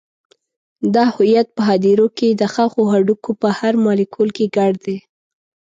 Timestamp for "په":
1.55-1.61, 3.41-3.49